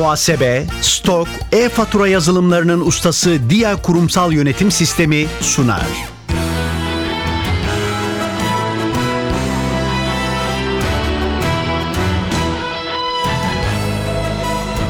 [0.00, 5.86] muhasebe, stok, e-fatura yazılımlarının ustası Dia Kurumsal Yönetim Sistemi sunar.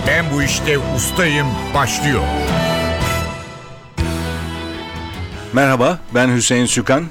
[0.06, 2.22] Ben bu işte ustayım başlıyor.
[5.52, 7.04] Merhaba, ben Hüseyin Sükan.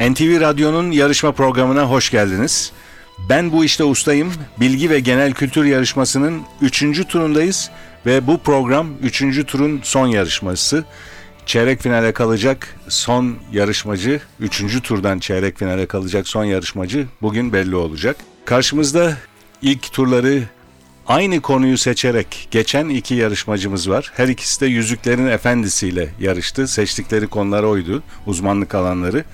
[0.00, 2.72] NTV Radyo'nun yarışma programına hoş geldiniz.
[3.18, 4.32] Ben bu işte ustayım.
[4.60, 7.06] Bilgi ve genel kültür yarışmasının 3.
[7.08, 7.70] turundayız
[8.06, 9.46] ve bu program 3.
[9.46, 10.84] turun son yarışması.
[11.46, 14.82] Çeyrek finale kalacak son yarışmacı, 3.
[14.82, 18.16] turdan çeyrek finale kalacak son yarışmacı bugün belli olacak.
[18.44, 19.16] Karşımızda
[19.62, 20.42] ilk turları
[21.06, 24.12] Aynı konuyu seçerek geçen iki yarışmacımız var.
[24.16, 26.68] Her ikisi de Yüzüklerin Efendisi'yle yarıştı.
[26.68, 29.24] Seçtikleri konular oydu, uzmanlık alanları.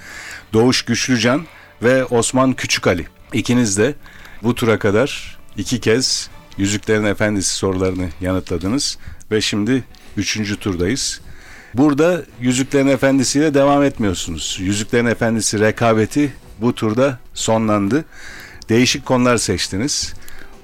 [0.52, 1.46] Doğuş Güçlücan
[1.82, 3.06] ve Osman Küçükali.
[3.32, 3.94] İkiniz de
[4.42, 8.98] bu tura kadar iki kez Yüzüklerin Efendisi sorularını yanıtladınız.
[9.30, 9.84] Ve şimdi
[10.16, 11.20] üçüncü turdayız.
[11.74, 14.58] Burada Yüzüklerin Efendisi ile devam etmiyorsunuz.
[14.60, 18.04] Yüzüklerin Efendisi rekabeti bu turda sonlandı.
[18.68, 20.14] Değişik konular seçtiniz.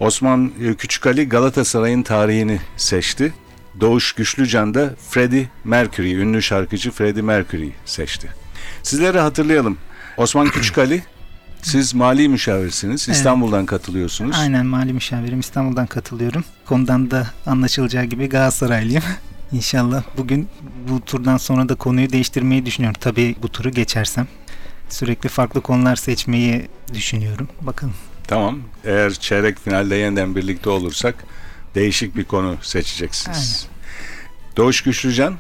[0.00, 3.34] Osman e, Küçükali Galatasaray'ın tarihini seçti.
[3.80, 8.28] Doğuş Güçlücan da Freddie Mercury, ünlü şarkıcı Freddie Mercury'yi seçti.
[8.82, 9.78] Sizleri hatırlayalım.
[10.16, 11.02] Osman Küçükali,
[11.66, 13.06] siz mali müşavirsiniz.
[13.08, 13.16] Evet.
[13.16, 14.36] İstanbul'dan katılıyorsunuz.
[14.38, 16.44] Aynen mali müşavirim İstanbul'dan katılıyorum.
[16.66, 19.02] Konudan da anlaşılacağı gibi Galatasaraylıyım.
[19.52, 20.48] İnşallah bugün
[20.88, 23.00] bu turdan sonra da konuyu değiştirmeyi düşünüyorum.
[23.00, 24.28] Tabii bu turu geçersem.
[24.88, 27.48] Sürekli farklı konular seçmeyi düşünüyorum.
[27.60, 27.94] Bakalım.
[28.28, 28.58] Tamam.
[28.84, 31.14] Eğer çeyrek finalde yeniden birlikte olursak
[31.74, 33.66] değişik bir konu seçeceksiniz.
[34.56, 35.34] Doğuş Güçlücan,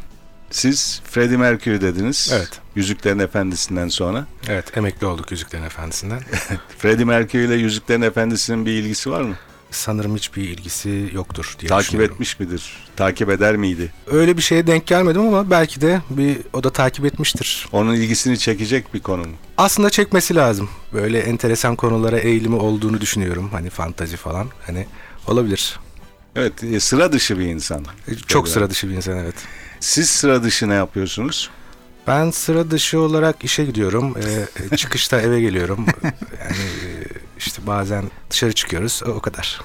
[0.50, 2.30] siz Freddie Mercury dediniz.
[2.34, 2.60] Evet.
[2.74, 4.26] Yüzüklerin Efendisi'nden sonra.
[4.48, 6.20] Evet emekli olduk Yüzüklerin Efendisi'nden.
[6.78, 9.34] Freddie Mercury ile Yüzüklerin Efendisi'nin bir ilgisi var mı?
[9.70, 12.76] Sanırım hiçbir ilgisi yoktur diye Takip etmiş midir?
[12.96, 13.92] Takip eder miydi?
[14.06, 17.68] Öyle bir şeye denk gelmedim ama belki de bir o da takip etmiştir.
[17.72, 19.34] Onun ilgisini çekecek bir konu mu?
[19.56, 20.68] Aslında çekmesi lazım.
[20.92, 23.48] Böyle enteresan konulara eğilimi olduğunu düşünüyorum.
[23.52, 24.48] Hani fantazi falan.
[24.66, 24.86] Hani
[25.26, 25.80] olabilir.
[26.36, 27.84] Evet, e, sıra dışı bir insan.
[28.26, 28.52] Çok Freddie.
[28.54, 29.34] sıra dışı bir insan evet.
[29.80, 31.50] Siz sıra dışı ne yapıyorsunuz?
[32.06, 34.14] Ben sıra dışı olarak işe gidiyorum.
[34.18, 35.86] Ee, e, çıkışta eve geliyorum.
[36.40, 37.04] Yani e,
[37.38, 39.02] işte bazen dışarı çıkıyoruz.
[39.06, 39.60] O o kadar.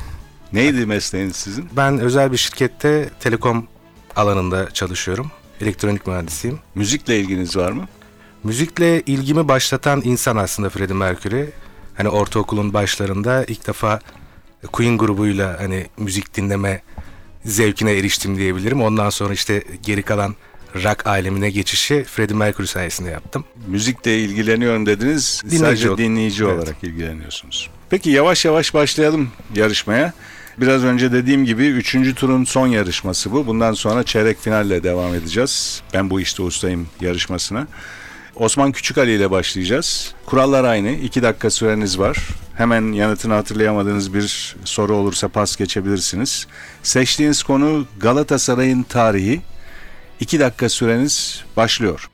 [0.54, 1.70] Neydi mesleğiniz sizin?
[1.78, 3.68] Ben özel bir şirkette telekom
[4.16, 5.32] alanında çalışıyorum.
[5.62, 6.60] Elektronik mühendisiyim.
[6.76, 7.88] Müzikle ilginiz var mı?
[8.44, 11.46] Müzikle ilgimi başlatan insan aslında Freddie Mercury.
[11.98, 14.00] Hani ortaokulun başlarında ilk defa
[14.72, 16.82] Queen grubuyla hani müzik dinleme
[17.46, 18.81] zevkine eriştim diyebilirim.
[18.81, 20.35] Ondan sonra işte geri kalan
[20.75, 23.46] rock alemine geçişi Freddie Mercury sayesinde yaptım.
[23.68, 25.41] Müzikle ilgileniyorum dediniz.
[25.46, 26.53] Dinleyici sadece ol- dinleyici Evet.
[26.57, 27.69] olarak ilgileniyorsunuz.
[27.90, 30.13] Peki yavaş yavaş başlayalım yarışmaya.
[30.57, 32.13] Biraz önce dediğim gibi 3.
[32.16, 33.47] turun son yarışması bu.
[33.47, 35.81] Bundan sonra çeyrek finalle devam edeceğiz.
[35.94, 37.68] Ben bu işte ustayım yarışmasına.
[38.36, 40.14] Osman Küçükali ile başlayacağız.
[40.25, 40.92] Kurallar aynı.
[40.92, 42.18] 2 dakika süreniz var.
[42.58, 46.47] Hemen yanıtını hatırlayamadığınız bir soru olursa pas geçebilirsiniz.
[46.84, 49.42] Seçtiğiniz konu Galatasaray'ın tarihi.
[50.19, 52.12] 2 dakika süreniz başlıyor.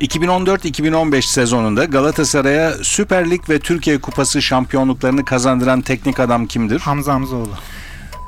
[0.00, 6.80] 2014-2015 sezonunda Galatasaray'a Süper Lig ve Türkiye Kupası şampiyonluklarını kazandıran teknik adam kimdir?
[6.80, 7.52] Hamza Hamzoğlu.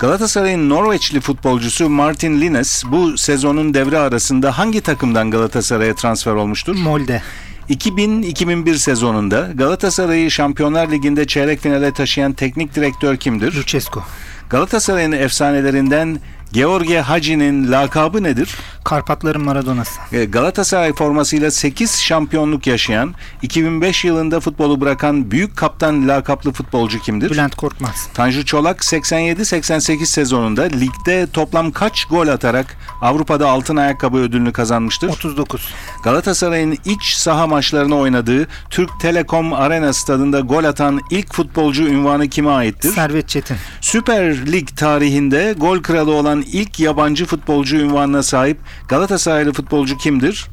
[0.00, 6.76] Galatasaray'ın Norveçli futbolcusu Martin Lines bu sezonun devre arasında hangi takımdan Galatasaray'a transfer olmuştur?
[6.76, 7.22] Molde.
[7.70, 13.54] 2000-2001 sezonunda Galatasaray'ı Şampiyonlar Ligi'nde çeyrek finale taşıyan teknik direktör kimdir?
[13.54, 14.02] Lucescu.
[14.50, 16.20] Galatasaray'ın efsanelerinden
[16.52, 18.56] George Hagi'nin lakabı nedir?
[18.84, 20.16] Karpatların Maradona'sı.
[20.16, 27.30] E, Galatasaray formasıyla 8 şampiyonluk yaşayan, 2005 yılında futbolu bırakan büyük kaptan lakaplı futbolcu kimdir?
[27.30, 28.08] Bülent Korkmaz.
[28.14, 35.08] Tanju Çolak 87-88 sezonunda ligde toplam kaç gol atarak Avrupa'da altın ayakkabı ödülünü kazanmıştır?
[35.08, 35.68] 39.
[36.04, 42.50] Galatasaray'ın iç saha maçlarını oynadığı Türk Telekom Arena stadında gol atan ilk futbolcu ünvanı kime
[42.50, 42.92] aittir?
[42.92, 43.56] Servet Çetin.
[43.80, 48.58] Süper Lig tarihinde gol kralı olan ilk yabancı futbolcu ünvanına sahip
[48.88, 50.46] Galatasaraylı futbolcu kimdir?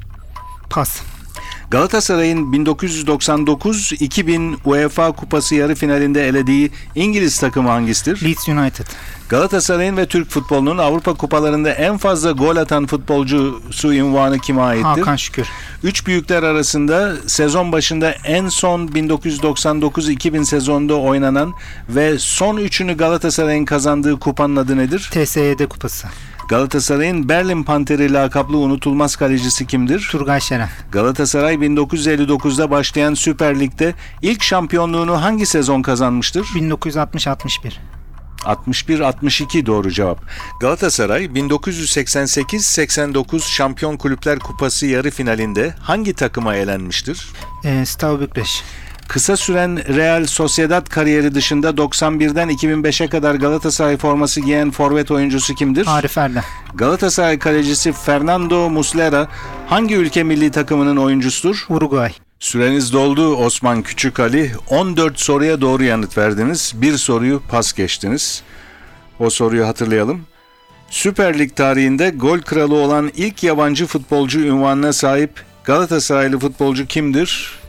[0.69, 1.01] Pas.
[1.71, 8.25] Galatasaray'ın 1999-2000 UEFA Kupası yarı finalinde elediği İngiliz takımı hangisidir?
[8.25, 8.85] Leeds United.
[9.29, 14.83] Galatasaray'ın ve Türk futbolunun Avrupa kupalarında en fazla gol atan futbolcusu ünvanı kime aittir?
[14.83, 15.47] Hakan Şükür.
[15.83, 21.53] Üç büyükler arasında sezon başında en son 1999-2000 sezonunda oynanan
[21.89, 25.09] ve son üçünü Galatasaray'ın kazandığı kupanın adı nedir?
[25.13, 26.07] TSYD Kupası.
[26.47, 30.07] Galatasaray'ın Berlin Panteri lakaplı unutulmaz kalecisi kimdir?
[30.11, 30.69] Turgay Şeren.
[30.91, 36.45] Galatasaray 1959'da başlayan Süper Lig'de ilk şampiyonluğunu hangi sezon kazanmıştır?
[36.45, 37.73] 1960-61.
[38.37, 40.21] 61-62 doğru cevap.
[40.61, 47.27] Galatasaray 1988-89 Şampiyon Kulüpler Kupası yarı finalinde hangi takıma elenmiştir?
[47.63, 48.63] Ee, Stav Bükreş.
[49.07, 55.87] Kısa süren Real Sociedad kariyeri dışında 91'den 2005'e kadar Galatasaray forması giyen forvet oyuncusu kimdir?
[55.87, 56.43] Arif Erdem.
[56.75, 59.27] Galatasaray kalecisi Fernando Muslera
[59.67, 61.65] hangi ülke milli takımının oyuncusudur?
[61.69, 62.13] Uruguay.
[62.39, 64.51] Süreniz doldu Osman Küçük Ali.
[64.69, 66.73] 14 soruya doğru yanıt verdiniz.
[66.75, 68.43] Bir soruyu pas geçtiniz.
[69.19, 70.21] O soruyu hatırlayalım.
[70.89, 75.31] Süper Lig tarihinde gol kralı olan ilk yabancı futbolcu ünvanına sahip
[75.63, 77.59] Galatasaraylı futbolcu kimdir?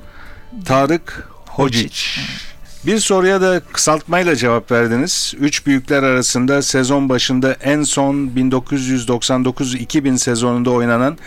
[0.65, 2.01] Tarık Hocic.
[2.87, 5.35] Bir soruya da kısaltmayla cevap verdiniz.
[5.41, 11.19] Üç büyükler arasında sezon başında en son 1999-2000 sezonunda oynanan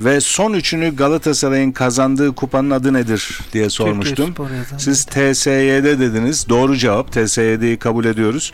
[0.00, 4.34] ve son üçünü Galatasaray'ın kazandığı kupanın adı nedir diye sormuştum.
[4.78, 6.48] Siz TSYD dediniz.
[6.48, 7.12] Doğru cevap.
[7.12, 8.52] TSYD'yi kabul ediyoruz.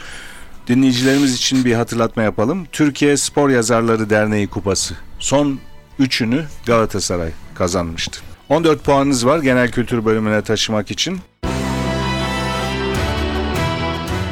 [0.67, 2.67] Dinleyicilerimiz için bir hatırlatma yapalım.
[2.73, 4.95] Türkiye Spor Yazarları Derneği Kupası.
[5.19, 5.61] Son
[5.99, 8.30] üçünü Galatasaray kazanmıştı.
[8.51, 11.19] 14 puanınız var genel kültür bölümüne taşımak için.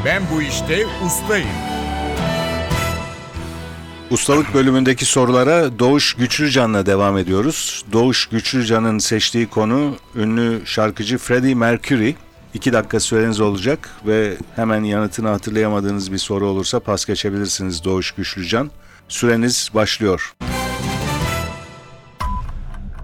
[0.05, 1.49] Ben bu işte ustayım.
[4.11, 7.85] Ustalık bölümündeki sorulara Doğuş Güçlücan'la devam ediyoruz.
[7.93, 12.13] Doğuş Güçlücan'ın seçtiği konu ünlü şarkıcı Freddie Mercury.
[12.55, 18.71] İki dakika süreniz olacak ve hemen yanıtını hatırlayamadığınız bir soru olursa pas geçebilirsiniz Doğuş Güçlücan.
[19.09, 20.35] Süreniz başlıyor.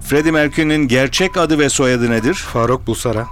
[0.05, 2.35] Freddie Mercury'nin gerçek adı ve soyadı nedir?
[2.35, 3.27] Faruk Bulsara.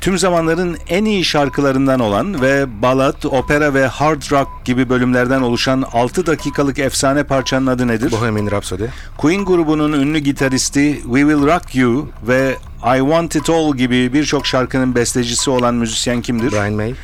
[0.00, 5.84] Tüm zamanların en iyi şarkılarından olan ve balat, opera ve hard rock gibi bölümlerden oluşan
[5.92, 8.12] 6 dakikalık efsane parçanın adı nedir?
[8.12, 8.84] Bohemian Rhapsody.
[9.16, 12.56] Queen grubunun ünlü gitaristi We Will Rock You ve
[12.96, 16.52] I Want It All gibi birçok şarkının bestecisi olan müzisyen kimdir?
[16.52, 16.94] Brian May.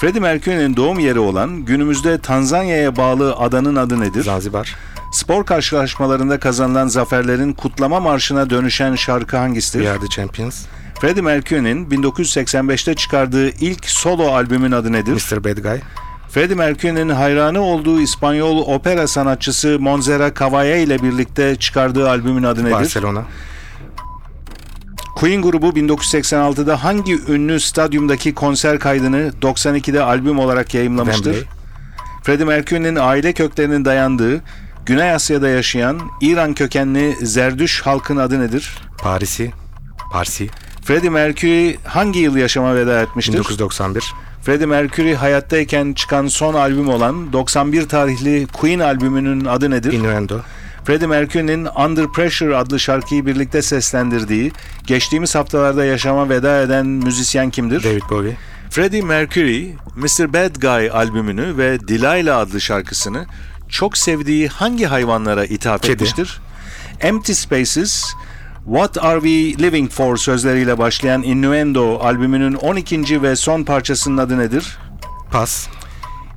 [0.00, 4.24] Freddie Mercury'nin doğum yeri olan günümüzde Tanzanya'ya bağlı adanın adı nedir?
[4.24, 4.76] Zanzibar.
[5.10, 9.78] Spor karşılaşmalarında kazanılan zaferlerin kutlama marşına dönüşen şarkı hangisidir?
[9.84, 10.64] We Are The Champions.
[11.00, 15.12] Freddie Mercury'nin 1985'te çıkardığı ilk solo albümün adı nedir?
[15.32, 15.44] Mr.
[15.44, 15.78] Bad Guy.
[16.28, 22.72] Freddie Mercury'nin hayranı olduğu İspanyol opera sanatçısı Monserrat Caballé ile birlikte çıkardığı albümün adı nedir?
[22.72, 23.24] Barcelona.
[25.16, 31.24] Queen grubu 1986'da hangi ünlü stadyumdaki konser kaydını 92'de albüm olarak yayımlamıştır?
[31.24, 31.48] Wembley.
[32.22, 34.40] Freddie Mercury'nin aile köklerinin dayandığı
[34.86, 38.78] Güney Asya'da yaşayan İran kökenli Zerdüş halkın adı nedir?
[38.98, 39.52] Paris'i.
[40.12, 40.48] Parsi.
[40.84, 43.32] Freddie Mercury hangi yıl yaşama veda etmiştir?
[43.32, 44.14] 1991.
[44.42, 49.92] Freddie Mercury hayattayken çıkan son albüm olan 91 tarihli Queen albümünün adı nedir?
[49.92, 50.40] Innuendo.
[50.84, 54.52] Freddie Mercury'nin Under Pressure adlı şarkıyı birlikte seslendirdiği,
[54.86, 57.84] geçtiğimiz haftalarda yaşama veda eden müzisyen kimdir?
[57.84, 58.36] David Bowie.
[58.70, 60.32] Freddie Mercury, Mr.
[60.32, 63.26] Bad Guy albümünü ve Delilah adlı şarkısını
[63.70, 65.92] çok sevdiği hangi hayvanlara ithaf Kedi.
[65.92, 66.40] etmiştir?
[67.00, 68.04] Empty Spaces,
[68.64, 73.22] What Are We Living For sözleriyle başlayan Innuendo albümünün 12.
[73.22, 74.78] ve son parçasının adı nedir?
[75.32, 75.68] Pas.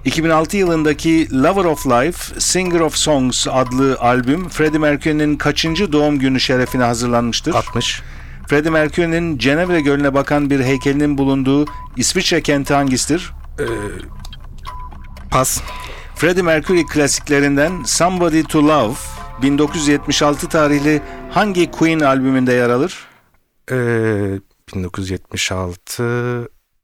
[0.06, 6.40] 2006 yılındaki Lover of Life, Singer of Songs adlı albüm Freddie Mercury'nin kaçıncı doğum günü
[6.40, 7.54] şerefine hazırlanmıştır?
[7.54, 8.02] 60.
[8.48, 11.66] Freddie Mercury'nin Cenevre Gölü'ne bakan bir heykelinin bulunduğu
[11.98, 13.32] İsviçre kenti hangisidir?
[15.32, 15.62] Pas.
[16.24, 18.94] Freddie Mercury klasiklerinden Somebody to Love
[19.42, 23.08] 1976 tarihli hangi Queen albümünde yer alır?
[23.72, 24.40] Ee,
[24.76, 26.04] 1976.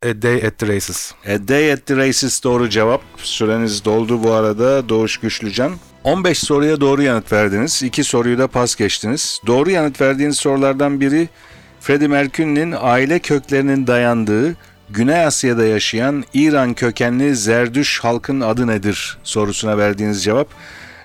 [0.05, 1.13] A Day at the Races.
[1.25, 3.01] A Day at the Races doğru cevap.
[3.17, 5.71] Süreniz doldu bu arada Doğuş Güçlücan.
[6.03, 7.83] 15 soruya doğru yanıt verdiniz.
[7.83, 9.41] 2 soruyu da pas geçtiniz.
[9.47, 11.29] Doğru yanıt verdiğiniz sorulardan biri
[11.79, 14.55] Freddie Mercury'nin aile köklerinin dayandığı
[14.89, 20.47] Güney Asya'da yaşayan İran kökenli Zerdüş halkın adı nedir sorusuna verdiğiniz cevap.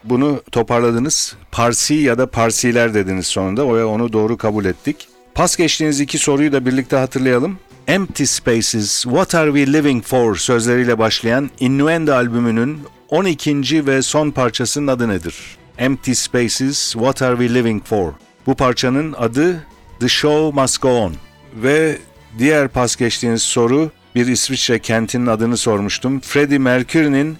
[0.04, 1.36] Bunu toparladınız.
[1.52, 5.08] Parsi ya da Parsiler dediniz sonunda ve onu doğru kabul ettik.
[5.34, 7.58] Pas geçtiğiniz iki soruyu da birlikte hatırlayalım.
[7.86, 13.86] Empty Spaces, What Are We Living For sözleriyle başlayan Innuendo albümünün 12.
[13.86, 15.36] ve son parçasının adı nedir?
[15.78, 18.12] Empty Spaces, What Are We Living For?
[18.46, 19.66] Bu parçanın adı
[20.00, 21.14] The Show Must Go On.
[21.54, 21.98] Ve
[22.38, 26.20] diğer pas geçtiğiniz soru bir İsviçre kentinin adını sormuştum.
[26.20, 27.36] Freddie Mercury'nin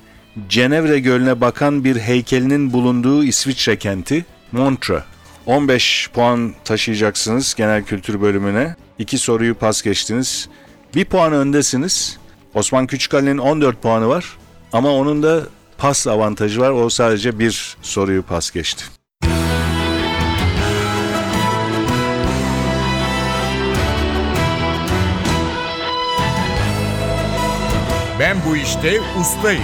[0.49, 5.03] Cenevre Gölü'ne bakan bir heykelinin bulunduğu İsviçre kenti Montreux.
[5.47, 8.77] 15 puan taşıyacaksınız genel kültür bölümüne.
[8.99, 10.49] İki soruyu pas geçtiniz.
[10.95, 12.19] Bir puan öndesiniz.
[12.55, 14.25] Osman Küçükali'nin 14 puanı var.
[14.73, 15.43] Ama onun da
[15.79, 16.71] pas avantajı var.
[16.71, 18.85] O sadece bir soruyu pas geçti.
[28.25, 29.63] Ben bu işte ustayım.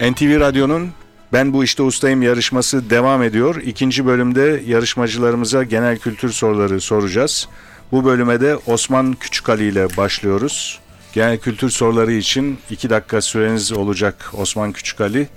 [0.00, 0.90] NTV Radyo'nun
[1.32, 3.56] ben bu işte ustayım yarışması devam ediyor.
[3.56, 7.48] İkinci bölümde yarışmacılarımıza genel kültür soruları soracağız.
[7.92, 10.80] Bu bölüme de Osman Küçükali ile başlıyoruz.
[11.12, 15.28] Genel kültür soruları için 2 dakika süreniz olacak Osman Küçükali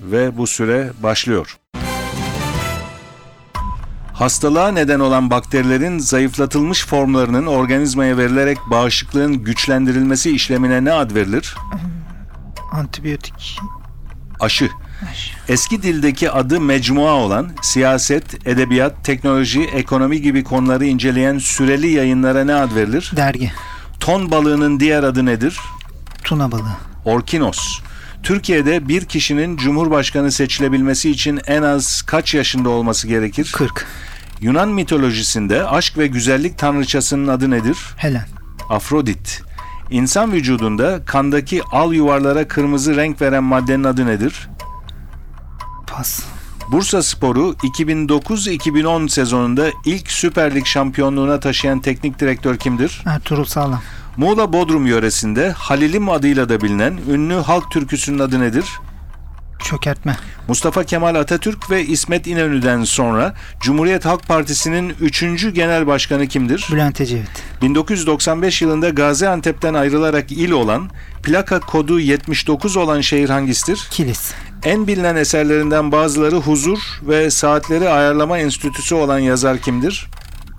[0.00, 1.61] ve bu süre başlıyor.
[4.22, 11.56] Hastalığa neden olan bakterilerin zayıflatılmış formlarının organizmaya verilerek bağışıklığın güçlendirilmesi işlemine ne ad verilir?
[12.72, 13.58] Antibiyotik.
[14.40, 14.70] Aşı.
[15.48, 22.54] Eski dildeki adı mecmua olan siyaset, edebiyat, teknoloji, ekonomi gibi konuları inceleyen süreli yayınlara ne
[22.54, 23.12] ad verilir?
[23.16, 23.52] Dergi.
[24.00, 25.60] Ton balığının diğer adı nedir?
[26.24, 26.76] Tuna balığı.
[27.04, 27.80] Orkinos.
[28.22, 33.52] Türkiye'de bir kişinin cumhurbaşkanı seçilebilmesi için en az kaç yaşında olması gerekir?
[33.54, 33.86] 40.
[34.42, 37.78] Yunan mitolojisinde aşk ve güzellik tanrıçasının adı nedir?
[37.96, 38.26] Helen.
[38.68, 39.42] Afrodit.
[39.90, 44.48] İnsan vücudunda kandaki al yuvarlara kırmızı renk veren maddenin adı nedir?
[45.86, 46.22] Pas.
[46.72, 53.02] Bursa Spor'u 2009-2010 sezonunda ilk Süper Lig şampiyonluğuna taşıyan teknik direktör kimdir?
[53.06, 53.82] Ertuğrul Sağlam.
[54.16, 58.64] Muğla Bodrum yöresinde Halilim adıyla da bilinen ünlü halk türküsünün adı nedir?
[59.72, 60.16] Çökertme.
[60.48, 65.54] Mustafa Kemal Atatürk ve İsmet İnönü'den sonra Cumhuriyet Halk Partisi'nin 3.
[65.54, 66.68] genel başkanı kimdir?
[66.72, 67.42] Bülent Ecevit.
[67.62, 70.90] 1995 yılında Gaziantep'ten ayrılarak il olan,
[71.22, 73.88] plaka kodu 79 olan şehir hangisidir?
[73.90, 74.32] Kilis.
[74.64, 80.06] En bilinen eserlerinden bazıları Huzur ve Saatleri Ayarlama Enstitüsü olan yazar kimdir?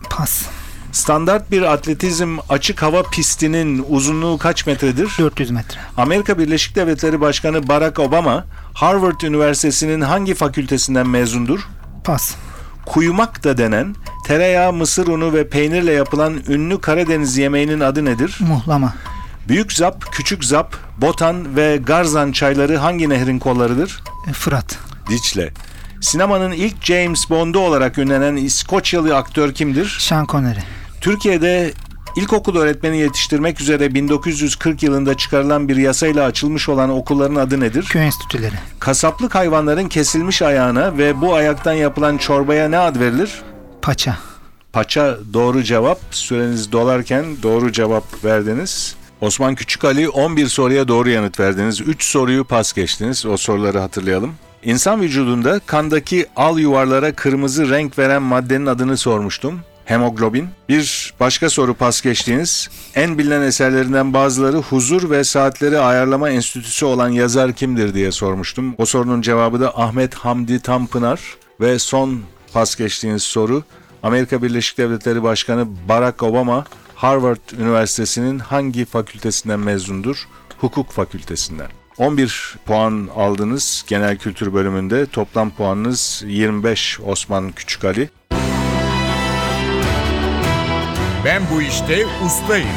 [0.10, 0.46] Pas.
[0.94, 5.12] Standart bir atletizm açık hava pistinin uzunluğu kaç metredir?
[5.20, 5.80] 400 metre.
[5.98, 11.68] Amerika Birleşik Devletleri Başkanı Barack Obama, Harvard Üniversitesi'nin hangi fakültesinden mezundur?
[12.04, 12.36] Pas.
[12.86, 18.38] Kuyumak da denen, tereyağı, mısır unu ve peynirle yapılan ünlü Karadeniz yemeğinin adı nedir?
[18.40, 18.94] Muhlama.
[19.48, 24.04] Büyük Zap, Küçük Zap, Botan ve Garzan çayları hangi nehrin kollarıdır?
[24.30, 24.78] E, Fırat.
[25.10, 25.54] Diçle.
[26.02, 29.98] Sinemanın ilk James Bond'u olarak ünlenen İskoçyalı aktör kimdir?
[30.00, 30.60] Sean Connery.
[31.02, 31.74] Türkiye'de
[32.16, 37.86] ilkokul öğretmeni yetiştirmek üzere 1940 yılında çıkarılan bir yasayla açılmış olan okulların adı nedir?
[37.90, 38.56] Köy enstitüleri.
[38.80, 43.42] Kasaplık hayvanların kesilmiş ayağına ve bu ayaktan yapılan çorbaya ne ad verilir?
[43.82, 44.18] Paça.
[44.74, 46.00] Paça doğru cevap.
[46.12, 48.96] Süreniz dolarken doğru cevap verdiniz.
[49.22, 51.82] Osman Küçükali 11 soruya doğru yanıt verdiniz.
[51.82, 53.26] 3 soruyu pas geçtiniz.
[53.26, 54.36] O soruları hatırlayalım.
[54.64, 59.60] İnsan vücudunda kandaki al yuvarlara kırmızı renk veren maddenin adını sormuştum.
[59.86, 60.50] Hemoglobin.
[60.70, 62.70] Bir başka soru pas geçtiğiniz.
[62.96, 68.76] En bilinen eserlerinden bazıları Huzur ve Saatleri Ayarlama Enstitüsü olan yazar kimdir diye sormuştum.
[68.78, 71.22] O sorunun cevabı da Ahmet Hamdi Tanpınar.
[71.60, 72.22] Ve son
[72.54, 73.64] pas geçtiğiniz soru
[74.04, 80.28] Amerika Birleşik Devletleri Başkanı Barack Obama Harvard Üniversitesi'nin hangi fakültesinden mezundur?
[80.58, 81.68] Hukuk fakültesinden.
[81.98, 85.06] 11 puan aldınız genel kültür bölümünde.
[85.06, 88.10] Toplam puanınız 25 Osman Küçükali.
[91.26, 92.68] Ben bu işte ustayım.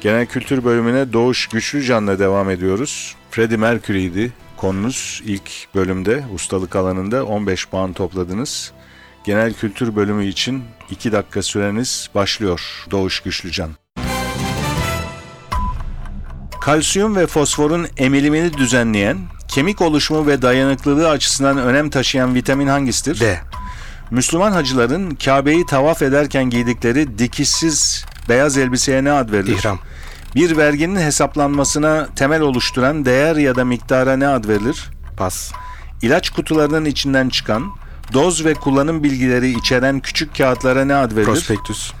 [0.00, 3.16] Genel kültür bölümüne Doğuş Güçlücan'la devam ediyoruz.
[3.30, 8.72] Freddie Mercury'di konunuz ilk bölümde ustalık alanında 15 puan topladınız.
[9.24, 13.70] Genel kültür bölümü için 2 dakika süreniz başlıyor Doğuş Güçlücan.
[16.60, 23.20] Kalsiyum ve fosforun emilimini düzenleyen, kemik oluşumu ve dayanıklılığı açısından önem taşıyan vitamin hangisidir?
[23.20, 23.47] D.
[24.10, 29.52] Müslüman hacıların Kabe'yi tavaf ederken giydikleri dikişsiz beyaz elbiseye ne ad verilir?
[29.58, 29.78] İhram.
[30.34, 34.90] Bir verginin hesaplanmasına temel oluşturan değer ya da miktara ne ad verilir?
[35.16, 35.52] Pas.
[36.02, 37.62] İlaç kutularının içinden çıkan,
[38.12, 41.24] doz ve kullanım bilgileri içeren küçük kağıtlara ne ad verilir?
[41.24, 41.92] Prospektüs.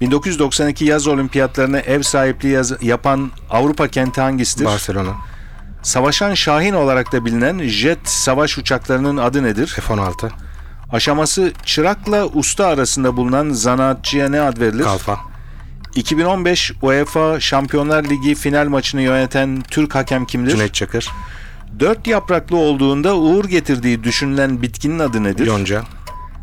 [0.00, 4.64] 1992 yaz olimpiyatlarına ev sahipliği yaz- yapan Avrupa kenti hangisidir?
[4.64, 5.12] Barcelona.
[5.82, 9.66] Savaşan Şahin olarak da bilinen jet savaş uçaklarının adı nedir?
[9.66, 10.30] F-16.
[10.92, 14.84] Aşaması çırakla usta arasında bulunan zanaatçıya ne ad verilir?
[14.84, 15.18] Kalfa.
[15.94, 20.50] 2015 UEFA Şampiyonlar Ligi final maçını yöneten Türk hakem kimdir?
[20.50, 21.10] Cüneyt Çakır.
[21.80, 25.46] Dört yapraklı olduğunda uğur getirdiği düşünülen bitkinin adı nedir?
[25.46, 25.82] Yonca.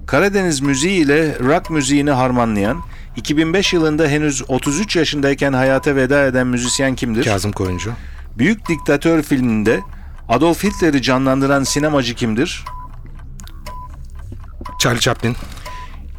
[0.08, 2.82] Karadeniz müziği ile rock müziğini harmanlayan,
[3.16, 7.24] 2005 yılında henüz 33 yaşındayken hayata veda eden müzisyen kimdir?
[7.24, 7.92] Kazım Koyuncu.
[8.38, 9.82] Büyük Diktatör filminde
[10.30, 12.66] Adolf Hitler'i canlandıran sinemacı kimdir?
[14.80, 15.36] Charlie Chaplin.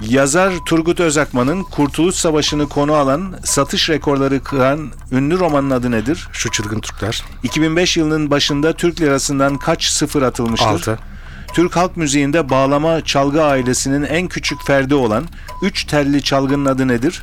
[0.09, 6.29] Yazar Turgut Özakman'ın Kurtuluş Savaşı'nı konu alan, satış rekorları kıran ünlü romanın adı nedir?
[6.33, 7.25] Şu çılgın Türkler.
[7.43, 10.67] 2005 yılının başında Türk lirasından kaç sıfır atılmıştır?
[10.67, 10.99] 6.
[11.55, 15.25] Türk halk müziğinde bağlama çalgı ailesinin en küçük ferdi olan
[15.63, 17.23] üç telli çalgının adı nedir?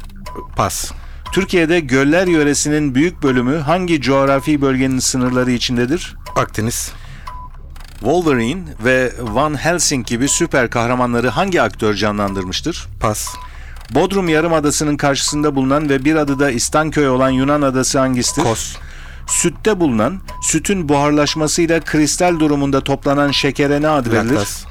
[0.56, 0.92] Pas.
[1.34, 6.16] Türkiye'de göller yöresinin büyük bölümü hangi coğrafi bölgenin sınırları içindedir?
[6.36, 6.92] Akdeniz,
[8.04, 12.88] Wolverine ve Van Helsing gibi süper kahramanları hangi aktör canlandırmıştır?
[13.00, 13.28] pas,
[13.90, 18.44] Bodrum Yarımadası'nın karşısında bulunan ve bir adı da İstanköy olan Yunan adası hangisidir?
[18.44, 18.76] kos,
[19.28, 24.34] Sütte bulunan, sütün buharlaşmasıyla kristal durumunda toplanan şekere ne ad verilir?
[24.36, 24.66] laktas,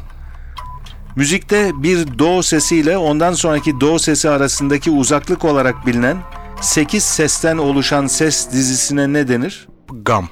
[1.17, 6.17] Müzikte bir do sesi ile ondan sonraki do sesi arasındaki uzaklık olarak bilinen
[6.61, 9.69] 8 sesten oluşan ses dizisine ne denir?
[10.03, 10.29] gam.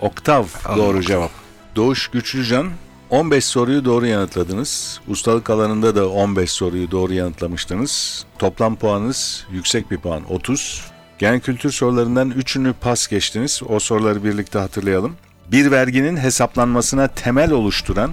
[0.00, 0.84] Oktav Anladım.
[0.84, 1.30] doğru cevap.
[1.76, 2.70] Doğuş Güçlücan
[3.10, 5.00] 15 soruyu doğru yanıtladınız.
[5.08, 8.24] Ustalık alanında da 15 soruyu doğru yanıtlamıştınız.
[8.38, 10.84] Toplam puanınız yüksek bir puan 30.
[11.18, 13.62] Genel kültür sorularından 3'ünü pas geçtiniz.
[13.68, 15.16] O soruları birlikte hatırlayalım.
[15.52, 18.10] Bir verginin hesaplanmasına temel oluşturan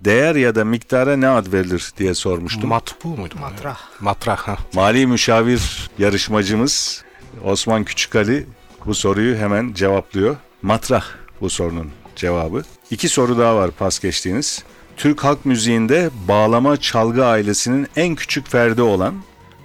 [0.00, 2.68] değer ya da miktara ne ad verilir diye sormuştum.
[2.68, 3.34] Matbu muydu?
[3.40, 3.78] Matrah.
[4.00, 4.56] Matrah ha.
[4.74, 7.04] Mali müşavir yarışmacımız
[7.44, 8.46] Osman Küçükali
[8.86, 10.36] bu soruyu hemen cevaplıyor.
[10.62, 11.04] Matrah
[11.40, 12.62] bu sorunun cevabı.
[12.90, 14.64] İki soru daha var pas geçtiğiniz.
[14.96, 19.14] Türk halk müziğinde bağlama çalgı ailesinin en küçük ferdi olan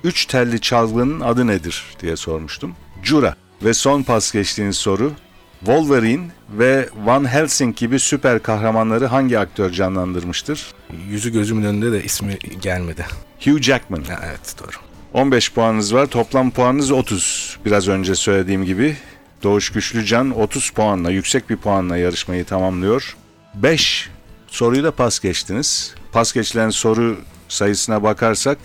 [0.03, 2.75] üç telli çalgının adı nedir diye sormuştum.
[3.03, 3.35] Cura.
[3.63, 5.11] Ve son pas geçtiğiniz soru
[5.59, 10.73] Wolverine ve Van Helsing gibi süper kahramanları hangi aktör canlandırmıştır?
[11.09, 13.05] Yüzü gözümün önünde de ismi gelmedi.
[13.45, 14.03] Hugh Jackman.
[14.03, 14.77] Ha, evet doğru.
[15.13, 16.05] 15 puanınız var.
[16.05, 17.57] Toplam puanınız 30.
[17.65, 18.97] Biraz önce söylediğim gibi
[19.43, 23.17] Doğuş Güçlücan 30 puanla, yüksek bir puanla yarışmayı tamamlıyor.
[23.55, 24.09] 5
[24.47, 25.95] soruyu da pas geçtiniz.
[26.11, 27.17] Pas geçilen soru
[27.49, 28.57] sayısına bakarsak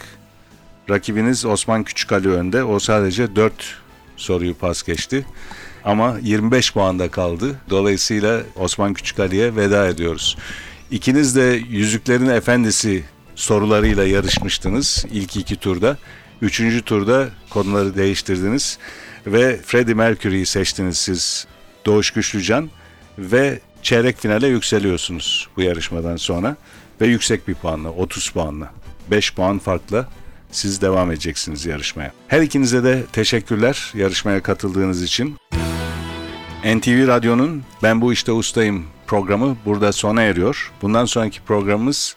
[0.90, 2.64] rakibiniz Osman Küçükali önde.
[2.64, 3.52] O sadece 4
[4.16, 5.26] soruyu pas geçti.
[5.85, 7.61] Ama 25 puanda kaldı.
[7.70, 10.37] Dolayısıyla Osman Küçükali'ye veda ediyoruz.
[10.90, 13.04] İkiniz de Yüzüklerin Efendisi
[13.35, 15.97] sorularıyla yarışmıştınız ilk iki turda.
[16.42, 18.78] Üçüncü turda konuları değiştirdiniz
[19.32, 21.47] ve Freddie Mercury'yi seçtiniz siz
[21.87, 22.70] Doğuş Güçlücan
[23.18, 26.56] ve çeyrek finale yükseliyorsunuz bu yarışmadan sonra
[27.00, 28.73] ve yüksek bir puanla 30 puanla
[29.10, 30.08] 5 puan farkla
[30.50, 32.12] siz devam edeceksiniz yarışmaya.
[32.28, 35.36] Her ikinize de teşekkürler yarışmaya katıldığınız için.
[36.64, 40.73] NTV Radyo'nun Ben Bu İşte Ustayım programı burada sona eriyor.
[40.82, 42.17] Bundan sonraki programımız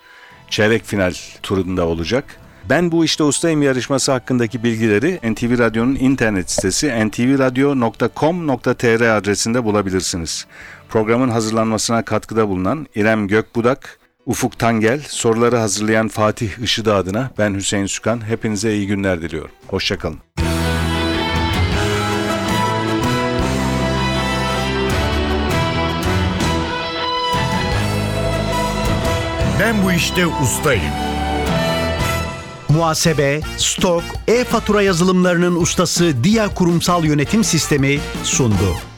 [0.50, 2.40] çeyrek final turunda olacak.
[2.71, 10.45] Ben Bu İşte Ustayım yarışması hakkındaki bilgileri NTV Radyo'nun internet sitesi ntvradio.com.tr adresinde bulabilirsiniz.
[10.89, 17.86] Programın hazırlanmasına katkıda bulunan İrem Gökbudak, Ufuk Tangel, soruları hazırlayan Fatih Işıdı adına ben Hüseyin
[17.86, 18.27] Sükan.
[18.27, 19.51] Hepinize iyi günler diliyorum.
[19.67, 20.19] Hoşçakalın.
[29.60, 31.11] Ben bu işte ustayım.
[32.71, 38.90] Muhasebe, stok, e-fatura yazılımlarının ustası Dia Kurumsal Yönetim Sistemi sundu.